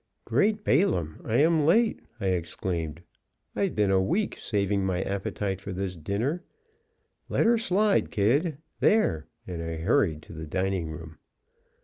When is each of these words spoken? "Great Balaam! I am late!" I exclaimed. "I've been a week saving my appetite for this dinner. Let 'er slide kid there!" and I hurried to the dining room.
"Great 0.25 0.63
Balaam! 0.63 1.21
I 1.23 1.35
am 1.35 1.63
late!" 1.63 1.99
I 2.19 2.29
exclaimed. 2.29 3.03
"I've 3.55 3.75
been 3.75 3.91
a 3.91 4.01
week 4.01 4.35
saving 4.39 4.83
my 4.83 5.03
appetite 5.03 5.61
for 5.61 5.71
this 5.73 5.95
dinner. 5.95 6.41
Let 7.29 7.45
'er 7.45 7.59
slide 7.59 8.09
kid 8.09 8.57
there!" 8.79 9.27
and 9.45 9.61
I 9.61 9.75
hurried 9.75 10.23
to 10.23 10.33
the 10.33 10.47
dining 10.47 10.89
room. 10.89 11.19